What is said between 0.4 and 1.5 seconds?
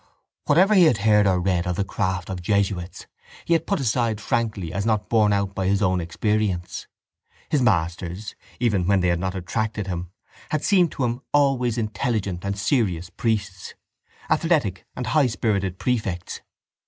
Whatever he had heard or